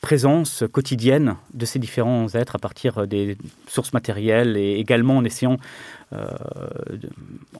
[0.08, 5.58] présence quotidienne de ces différents êtres à partir des sources matérielles et également en essayant,
[6.14, 6.24] euh,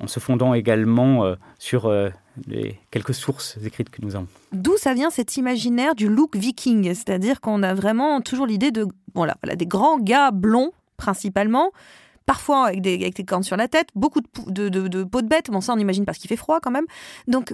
[0.01, 2.09] en se fondant également euh, sur euh,
[2.47, 4.29] les quelques sources écrites que nous avons.
[4.53, 6.85] D'où ça vient cet imaginaire du look viking?
[6.95, 11.71] C'est-à-dire qu'on a vraiment toujours l'idée de voilà, des grands gars blonds, principalement,
[12.25, 15.61] parfois avec des, cornes sur la tête, beaucoup de, de, de peau de bête, bon
[15.61, 16.87] ça on imagine parce qu'il fait froid quand même.
[17.27, 17.53] Donc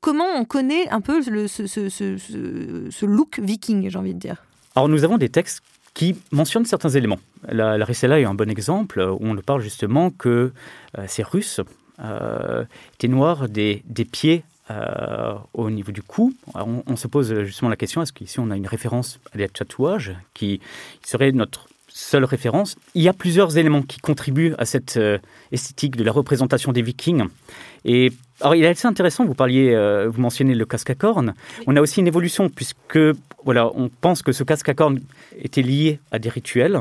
[0.00, 5.04] comment on connaît un peu le, ce, look viking, j'ai envie de dire Alors nous
[5.04, 5.62] avons des textes
[5.94, 7.18] qui mentionnent certains éléments.
[7.48, 10.52] La, la Rissela est un bon exemple où on nous parle justement que
[10.98, 11.60] euh, ces Russes
[12.00, 16.34] euh, étaient noirs des, pieds euh, au niveau du cou.
[16.54, 19.48] On, on se pose justement la question est-ce qu'ici on a une référence à des
[19.48, 20.60] tatouages qui
[21.02, 22.76] serait notre seule référence?
[22.94, 25.18] Il y a plusieurs éléments qui contribuent à cette euh,
[25.50, 27.24] esthétique de la représentation des Vikings.
[27.84, 29.24] Et alors, il est assez intéressant.
[29.24, 31.34] Vous parliez, euh, vous mentionnez le casque à cornes.
[31.66, 32.98] On a aussi une évolution puisque
[33.44, 35.00] voilà, on pense que ce casque à cornes
[35.38, 36.80] était lié à des rituels,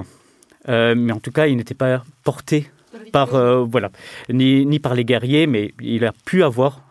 [0.68, 2.70] euh, mais en tout cas, il n'était pas porté
[3.12, 3.92] par euh, voilà,
[4.30, 6.82] ni, ni par les guerriers, mais il a pu avoir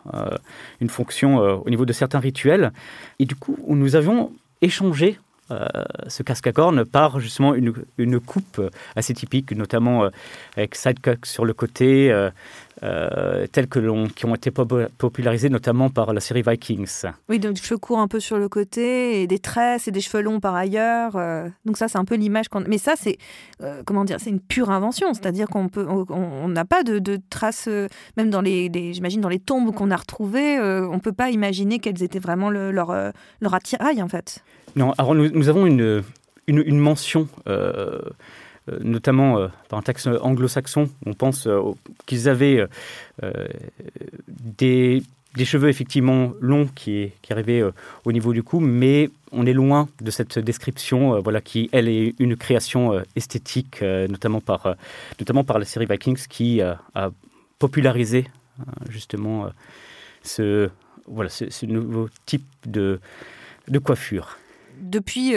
[0.81, 2.71] une fonction au niveau de certains rituels.
[3.19, 5.19] Et du coup, nous avions échangé
[5.51, 5.67] euh,
[6.07, 8.59] ce casque à cornes par justement une, une coupe
[8.95, 10.09] assez typique, notamment euh,
[10.57, 12.31] avec sidecock sur le côté, euh,
[12.83, 17.03] euh, tels que l'on, qui ont été popularisés notamment par la série Vikings.
[17.29, 20.01] Oui, donc des cheveux courts un peu sur le côté, et des tresses et des
[20.01, 21.15] cheveux longs par ailleurs.
[21.15, 21.47] Euh.
[21.65, 22.63] donc ça, c'est un peu l'image qu'on...
[22.67, 23.17] Mais ça, c'est,
[23.61, 27.69] euh, comment dire, c'est une pure invention, c'est-à-dire qu'on peut, on n'a pas de, traces,
[28.17, 32.03] même dans les, j'imagine, dans les tombes qu'on a retrouvées, on peut pas imaginer quelles
[32.03, 32.93] étaient vraiment leur,
[33.41, 34.43] leur attirail, en fait.
[34.75, 36.03] Non, alors nous, nous avons une,
[36.47, 38.01] une, une mention euh,
[38.81, 41.61] notamment euh, par un texte anglo-saxon, on pense euh,
[42.05, 42.65] qu'ils avaient
[44.57, 45.03] des,
[45.43, 47.63] cheveux effectivement longs qui, arrivaient
[48.05, 52.15] au niveau du cou, mais on est loin de cette description, voilà, qui elle est
[52.19, 54.75] une création esthétique, notamment par,
[55.19, 57.11] notamment par la série Vikings, qui a
[57.59, 58.27] popularisé
[58.89, 59.49] justement
[60.23, 60.69] ce,
[61.07, 62.99] voilà, ce, nouveau type de
[63.83, 64.37] coiffure.
[64.81, 65.35] Depuis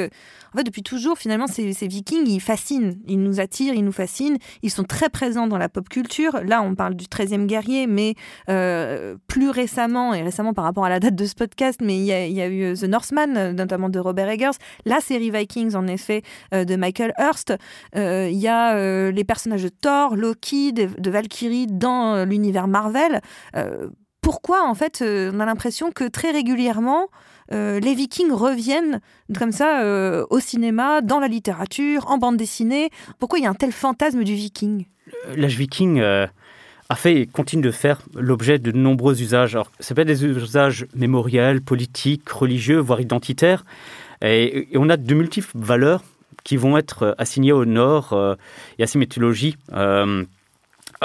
[0.53, 4.39] en fait, depuis toujours, finalement, ces, vikings, ils fascinent, ils nous attirent, ils nous fascinent,
[4.63, 6.41] ils sont très présents dans la pop culture.
[6.45, 8.15] Là, on parle du 13e guerrier, mais
[8.49, 12.05] euh, plus récemment, et récemment par rapport à la date de ce podcast, mais il
[12.05, 16.23] y a, eu The Northman, notamment de Robert Eggers, la série Vikings, en effet,
[16.55, 17.55] euh, de Michael Hurst.
[17.97, 23.21] Euh, il y a les personnages de Thor, Loki, de, de Valkyrie dans l'univers Marvel.
[24.21, 27.09] pourquoi, en fait, on a l'impression que très régulièrement,
[27.53, 29.01] euh, les Vikings reviennent
[29.39, 32.91] comme ça euh, au cinéma, dans la littérature, en bande dessinée.
[33.19, 34.85] Pourquoi il y a un tel fantasme du Viking?
[35.35, 36.27] L'âge Viking euh,
[36.89, 39.55] a fait et continue de faire l'objet de nombreux usages.
[39.55, 43.65] Alors, peut être des usages mémoriels, politiques, religieux, voire identitaires.
[44.21, 46.03] Et, on a de multiples valeurs
[46.45, 48.37] qui vont être assignées au Nord
[48.79, 49.57] et à ces mythologies.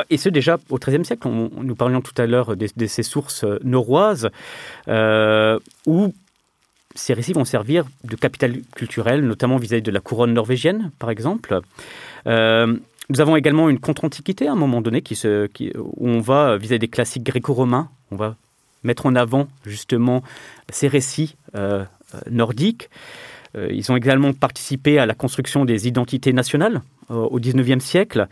[0.09, 4.29] Et ce déjà au XIIIe siècle, nous parlions tout à l'heure de, ces sources noroises,
[4.87, 6.13] où
[6.95, 11.59] ces récits vont servir de capital culturel, notamment vis-à-vis de la couronne norvégienne, par exemple.
[12.27, 12.77] Euh,
[13.09, 15.03] nous avons également une contre-antiquité à un moment donné
[15.75, 18.35] où on va vis-à-vis des classiques gréco-romains, on va
[18.83, 20.23] mettre en avant justement
[20.69, 21.83] ces récits euh,
[22.29, 22.89] nordiques.
[23.55, 28.27] Euh, ils ont également participé à la construction des identités nationales au XIXe siècle,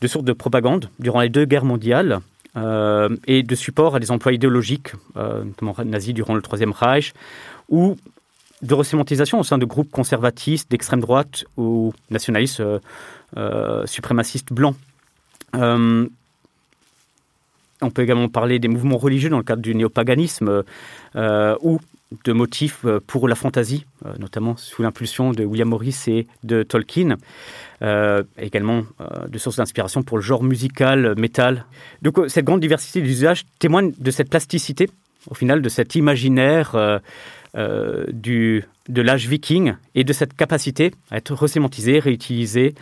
[0.00, 2.18] de sortes de propagande durant les deux guerres mondiales.
[3.26, 7.14] et de support à des emplois idéologiques, notamment nazis durant le Troisième Reich,
[7.68, 7.96] ou
[8.62, 12.78] de resémantisation au sein de groupes conservatistes, d'extrême droite ou nationalistes euh,
[13.36, 14.76] euh, suprémacistes blancs.
[15.54, 16.06] Euh,
[17.80, 20.64] on peut également parler des mouvements religieux dans le cadre du néopaganisme
[21.14, 21.78] ou
[22.24, 23.86] de motifs pour la fantaisie,
[24.18, 27.18] notamment sous l'impulsion de William Morris et de Tolkien.
[28.36, 28.82] également
[29.28, 31.66] de sources d'inspiration pour le genre musical, métal.
[32.02, 34.90] Donc cette grande diversité d'usages témoigne de cette plasticité,
[35.30, 37.00] au final, de cet imaginaire
[37.56, 42.74] euh, du, de l'âge viking et de cette capacité à être resémantisé, réutilisé.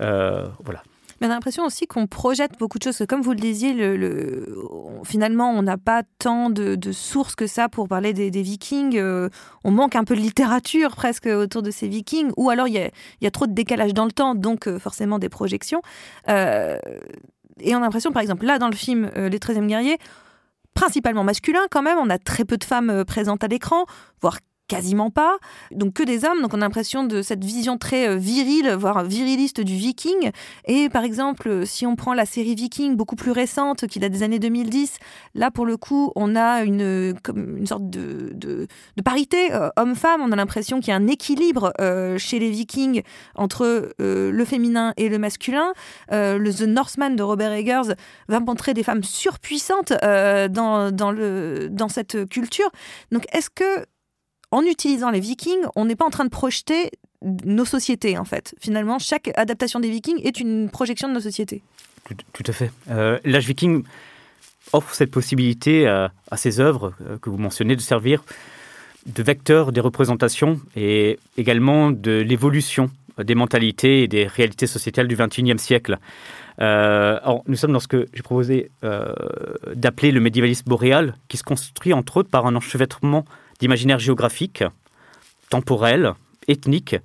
[0.00, 0.82] Euh, voilà.
[1.20, 3.04] Mais on a l'impression aussi qu'on projette beaucoup de choses.
[3.06, 4.56] Comme vous le disiez, le,
[5.04, 8.96] finalement, on n'a pas tant de, sources que ça pour parler des, Vikings.
[8.96, 9.28] Euh,
[9.62, 12.32] on manque un peu de littérature presque autour de ces Vikings.
[12.38, 15.82] Ou alors, il y a, trop de décalage dans le temps, donc forcément des projections.
[16.26, 19.98] et on a l'impression, par exemple, là, dans le film Les 13e guerriers,
[20.74, 21.98] principalement masculin quand même.
[21.98, 23.86] On a très peu de femmes euh, présentes à l'écran,
[24.20, 25.36] voire quasiment pas.
[25.70, 26.40] Donc que des hommes.
[26.42, 30.30] Donc on a l'impression de cette vision très euh, virile, voire viriliste du viking.
[30.66, 34.22] Et par exemple, si on prend la série Viking beaucoup plus récente, qui date des
[34.22, 34.98] années 2010,
[35.34, 38.66] là pour le coup, on a une, une sorte de, de,
[39.04, 40.20] parité euh, homme-femme.
[40.22, 43.02] On a l'impression qu'il y a un équilibre euh, chez les Vikings
[43.34, 45.72] entre le féminin et le masculin.
[46.10, 47.94] le The Northman de Robert Eggers
[48.28, 52.70] va montrer des femmes surpuissantes dans, dans, le, dans cette culture.
[53.10, 53.84] Donc est-ce que
[54.54, 56.92] en utilisant les Vikings, on n'est pas en train de projeter
[57.44, 58.54] nos sociétés, en fait.
[58.60, 61.62] Finalement, chaque adaptation des Vikings est une projection de nos sociétés.
[62.32, 62.70] Tout, à fait.
[62.90, 63.82] Euh, L'âge viking
[64.72, 68.22] offre cette possibilité à, ces œuvres euh, que vous mentionnez de servir
[69.06, 75.16] de vecteur des représentations et également de l'évolution des mentalités et des réalités sociétales du
[75.16, 75.98] XXIe siècle.
[76.60, 78.70] Euh, nous sommes dans ce que j'ai proposé
[79.74, 83.24] d'appeler le médiévalisme boréal, qui se construit entre autres par un enchevêtrement
[83.64, 84.62] d'imaginaire géographique,
[85.48, 86.12] temporel,
[86.48, 86.96] ethnique,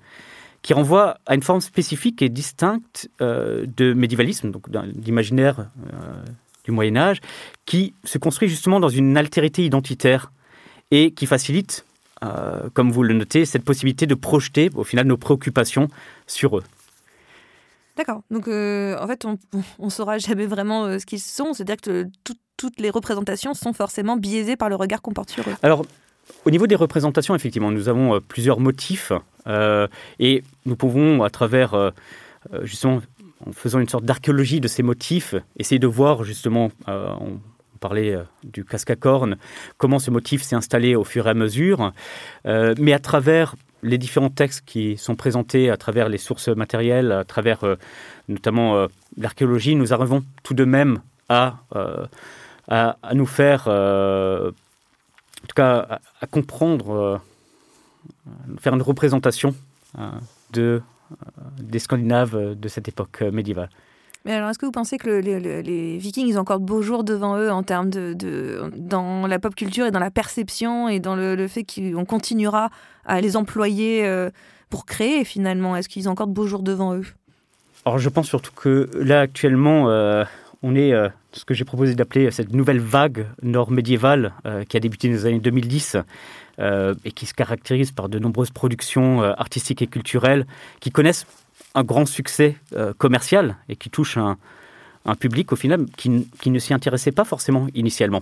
[0.61, 6.21] qui renvoie à une forme spécifique et distincte euh, de médiévalisme, donc d'imaginaire euh,
[6.65, 7.21] du Moyen Âge,
[7.65, 10.33] qui se construit justement dans une altérité identitaire
[10.91, 11.85] et qui facilite,
[12.25, 15.87] euh, comme vous le notez, cette possibilité de projeter au final nos préoccupations
[16.27, 16.63] sur eux.
[17.95, 18.21] D'accord.
[18.31, 19.37] Donc, en fait, on
[19.85, 21.53] ne saura jamais vraiment ce qu'ils sont.
[21.53, 22.07] C'est-à-dire que
[22.57, 25.55] toutes les représentations sont forcément biaisées par le regard qu'on porte sur eux.
[25.63, 25.85] Alors,
[26.45, 29.11] au niveau des représentations, effectivement, nous avons euh, plusieurs motifs
[29.47, 29.87] euh,
[30.19, 31.91] et nous pouvons, à travers euh,
[32.63, 33.01] justement
[33.45, 37.39] en faisant une sorte d'archéologie de ces motifs, essayer de voir justement, on
[37.79, 39.37] parlait du casque à cornes,
[39.77, 41.93] comment ce motif s'est installé au fur et à mesure,
[42.43, 47.23] mais à travers les différents textes qui sont présentés, à travers les sources matérielles, à
[47.23, 47.59] travers
[48.27, 51.59] notamment l'archéologie, nous arrivons tout de même à,
[52.67, 53.69] à, nous faire,
[55.49, 57.17] tout cas, à, à comprendre, euh,
[58.59, 59.55] faire une représentation
[59.97, 60.09] euh,
[60.53, 60.81] de,
[61.11, 61.15] euh,
[61.61, 63.69] des Scandinaves de cette époque médiévale.
[64.25, 66.59] Mais alors, est-ce que vous pensez que le- le- le- les Vikings, ils ont encore
[66.59, 69.99] de beaux jours devant eux en termes de, de- dans la pop culture et dans
[69.99, 72.69] la perception et dans le, le fait qu'on continuera
[73.05, 74.27] à les employer
[74.69, 75.75] pour créer finalement?
[75.77, 77.05] Est-ce qu'ils ont encore de beaux jours devant eux?
[77.85, 80.25] Alors je pense surtout que là actuellement, euh,
[80.61, 84.79] on est euh, ce que j'ai proposé d'appeler cette nouvelle vague nord-médiévale euh, qui a
[84.79, 85.97] débuté dans les années 2010
[86.59, 90.45] euh, et qui se caractérise par de nombreuses productions artistiques et culturelles
[90.79, 91.25] qui connaissent
[91.75, 92.55] un grand succès
[92.97, 94.37] commercial et qui touchent un,
[95.19, 98.21] public au final qui, ne s'y intéressait pas forcément initialement.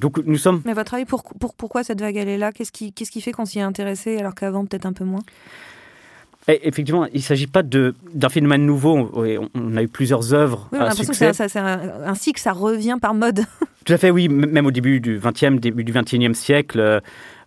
[0.00, 2.52] Donc nous sommes Mais votre avis, pour, pour- pourquoi cette vague, elle est là?
[2.52, 5.22] Qu'est-ce qui, qu'est-ce qui fait qu'on s'y est intéressé alors qu'avant, peut-être un peu moins?
[6.50, 9.10] Et effectivement, il ne s'agit pas d'un phénomène nouveau.
[9.54, 12.96] On a eu plusieurs œuvres Oui, on a l'impression que c'est un cycle, ça revient
[13.00, 13.40] par mode.
[13.84, 14.28] Tout à fait, oui.
[14.28, 17.00] Même au début du 20e, début du 21e siècle,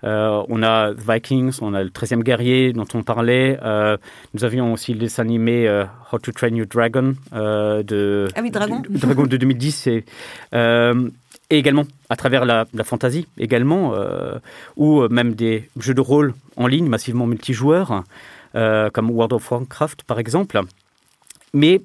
[0.04, 3.60] euh, on a Vikings, on a le 13e guerrier dont on parlait.
[3.64, 3.98] euh,
[4.34, 8.52] nous avions aussi le dessin animé euh, How to Train Your Dragon de, Ah oui,
[8.52, 8.80] Dragon.
[8.88, 9.88] du- Dragon de 2010.
[9.88, 10.06] Et,
[10.54, 13.94] et également à travers la, la fantasy, également,
[14.78, 18.04] ou même des jeux de rôle en ligne massivement multijoueurs,
[18.56, 20.60] euh, comme World of Warcraft par exemple.
[21.54, 21.82] Mais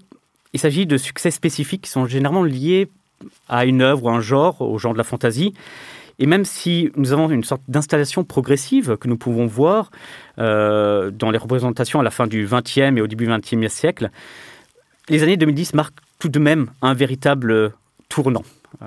[0.52, 2.88] il s'agit de succès spécifiques qui sont généralement liés
[3.48, 5.54] à une œuvre ou un genre, au genre de la fantasy.
[6.18, 9.90] Et même si nous avons une sorte d'installation progressive que nous pouvons voir
[10.38, 14.10] euh, dans les représentations à la fin du XXe et au début du XXe siècle,
[15.08, 17.72] les années 2010 marquent tout de même un véritable
[18.08, 18.44] tournant
[18.82, 18.86] euh,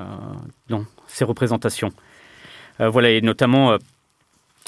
[0.70, 1.92] dans ces représentations.
[2.82, 3.78] Voilà, et notamment,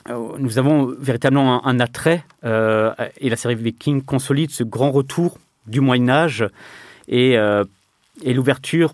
[0.08, 5.38] nous avons véritablement un, attrait, euh, et la série Viking consolide ce grand retour
[5.68, 6.48] du Moyen Âge
[7.08, 7.64] et, euh,
[8.24, 8.94] et l'ouverture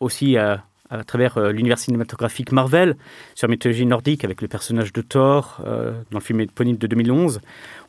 [0.00, 0.64] aussi à,
[1.06, 2.96] travers euh, l'univers cinématographique Marvel
[3.34, 6.86] sur la mythologie nordique avec le personnage de Thor euh, dans le film éponyme de
[6.86, 7.40] 2011,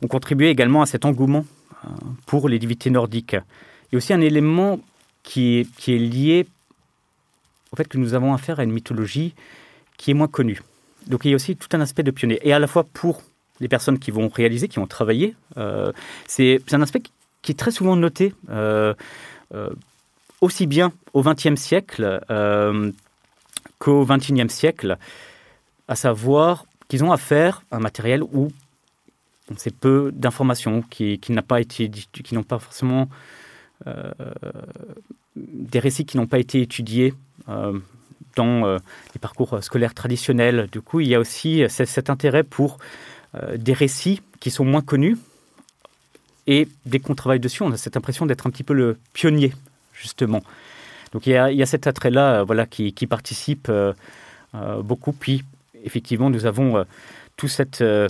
[0.02, 1.44] ont contribué également à cet engouement
[1.84, 1.88] euh,
[2.26, 3.34] pour les divinités nordiques.
[3.34, 4.80] Il y a aussi un élément
[5.22, 6.46] qui est lié
[7.72, 9.34] au fait que nous avons affaire à une mythologie
[9.96, 10.60] qui est moins connue.
[11.08, 12.38] Donc il y a aussi tout un aspect de pionnier.
[12.42, 13.22] Et à la fois pour
[13.60, 15.92] les personnes qui vont réaliser, qui vont travailler, euh,
[16.26, 17.00] c'est un aspect
[17.42, 18.94] qui- est très souvent noté, euh,
[19.54, 19.70] euh,
[20.40, 22.20] aussi bien au XXe siècle
[23.78, 24.96] qu'au XXIe siècle,
[25.88, 28.50] à savoir qu'ils ont affaire à un matériel où
[29.50, 33.08] on sait peu d'informations, qui, qui n'ont pas forcément
[35.36, 37.12] des récits qui n'ont pas été étudiés
[38.36, 38.78] dans euh,
[39.14, 40.68] les parcours scolaires traditionnels.
[40.70, 42.78] Du coup, il y a aussi cet, cet intérêt pour
[43.34, 45.16] euh, des récits qui sont moins connus.
[46.46, 49.52] Et dès qu'on travaille dessus, on a cette impression d'être un petit peu le pionnier,
[49.92, 50.42] justement.
[51.12, 53.92] Donc il y a, cet attrait-là euh, voilà, qui, participe euh,
[54.54, 55.12] euh, beaucoup.
[55.12, 55.44] Puis,
[55.84, 56.84] effectivement, nous avons euh,
[57.80, 58.08] euh,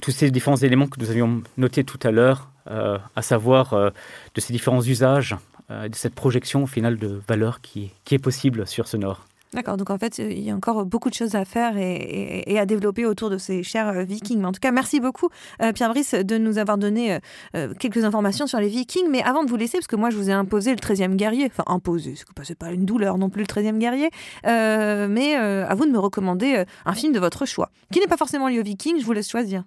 [0.00, 3.90] tous ces différents éléments que nous avions notés tout à l'heure, euh, à savoir euh,
[4.34, 5.34] de ces différents usages,
[5.70, 9.26] euh, de cette projection au final de valeur qui est possible sur ce nord.
[9.52, 12.66] D'accord, donc en fait, il y a encore beaucoup de choses à faire et, à
[12.66, 14.38] développer autour de ces chers euh, vikings.
[14.38, 15.28] Mais en tout cas, merci beaucoup,
[15.60, 17.18] euh, Pierre-Brice, de nous avoir donné
[17.56, 19.08] euh, quelques informations sur les vikings.
[19.10, 21.46] Mais avant de vous laisser, parce que moi, je vous ai imposé le 13e guerrier,
[21.46, 24.10] enfin imposé, c'est pas- une douleur non plus le 13e guerrier,
[24.44, 28.46] mais à vous de me recommander un film de votre choix, qui n'est pas forcément
[28.46, 29.64] lié aux vikings, je vous laisse choisir.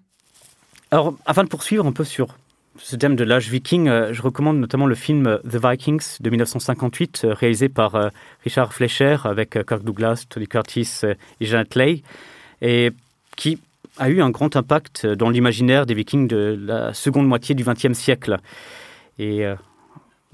[0.91, 2.37] Alors, afin de poursuivre un peu sur
[2.77, 7.21] ce thème de l'âge viking, euh, je recommande notamment le film The Vikings de 1958,
[7.23, 8.09] euh, réalisé par euh,
[8.43, 11.01] Richard Fleischer avec Kirk Douglas, Tony Curtis
[11.39, 12.03] et Janet Leigh,
[12.61, 12.91] et
[13.35, 13.59] qui
[13.97, 17.93] a eu un grand impact dans l'imaginaire des vikings de la seconde moitié du XXe
[17.93, 18.39] siècle.
[19.19, 19.43] Et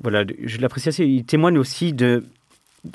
[0.02, 1.06] voilà, je l'apprécie assez.
[1.06, 1.93] Il témoigne aussi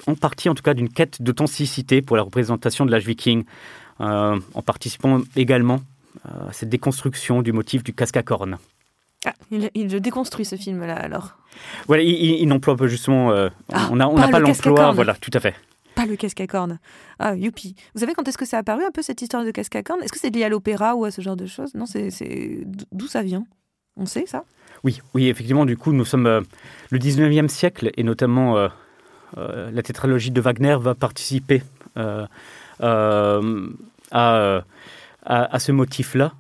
[0.07, 3.45] en partie en tout cas, d'une quête d'authenticité pour la représentation de l'âge viking,
[3.99, 5.81] en participant également
[6.25, 8.57] à cette déconstruction du motif du casque à cornes.
[9.27, 11.37] Ah, il, il le déconstruit ce film-là alors.
[11.87, 13.31] Voilà, il, n'emploie pas justement.
[13.33, 14.91] euh, Ah, on n'a on pas n'a pas à l'emploi.
[14.93, 15.55] Voilà, tout à fait.
[15.95, 16.79] Pas le casque à cornes.
[17.21, 17.77] Ah, youpi.
[17.95, 19.83] Vous savez quand est-ce que ça a apparu un peu cette histoire de casque à
[19.83, 21.75] cornes Est-ce que c'est lié à l'opéra ou à ce genre de choses?
[21.75, 22.09] Non, c'est
[22.93, 23.45] d'où ça vient?
[23.97, 24.45] On sait ça?
[24.83, 26.41] Oui, oui, effectivement, du coup, nous sommes euh,
[26.91, 31.63] le 19e siècle et notamment euh, la tétralogie de Wagner va participer
[31.97, 32.27] euh,
[35.25, 36.33] à, euh, ce motif-là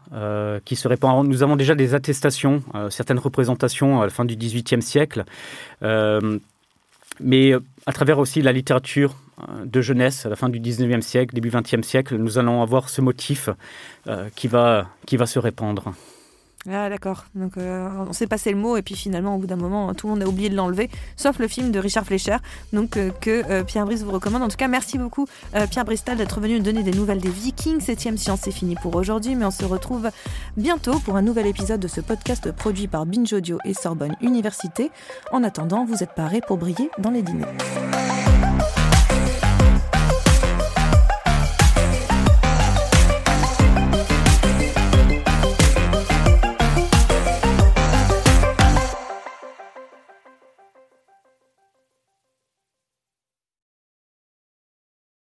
[0.64, 1.26] qui se répand.
[1.26, 5.24] Nous avons déjà des attestations, certaines représentations à la fin du XVIIIe siècle,
[7.20, 7.52] mais
[7.86, 9.16] à travers aussi la littérature
[9.64, 13.00] de jeunesse à la fin du 19e siècle, début 20e siècle, nous allons avoir ce
[13.00, 13.50] motif
[14.36, 15.92] qui, va, qui va se répandre.
[16.70, 17.26] Ah d'accord.
[17.34, 20.06] Donc euh, on s'est passé le mot et puis finalement au bout d'un moment tout
[20.06, 22.36] le monde a oublié de l'enlever, sauf le film de Richard Fleischer,
[22.72, 24.42] donc euh, que euh, Pierre Brice vous recommande.
[24.42, 25.26] En tout cas merci beaucoup
[25.70, 27.80] Pierre Bristal d'être venu nous donner des nouvelles des Vikings.
[27.80, 30.10] Septième science c'est fini pour aujourd'hui, mais on se retrouve
[30.56, 34.90] bientôt pour un nouvel épisode de ce podcast produit par Binge Audio et Sorbonne Université.
[35.32, 37.44] En attendant, vous êtes parés pour briller dans les dîners.